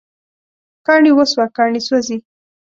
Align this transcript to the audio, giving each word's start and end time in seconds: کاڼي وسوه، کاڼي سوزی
کاڼي 0.85 1.11
وسوه، 1.17 1.45
کاڼي 1.57 1.81
سوزی 1.87 2.17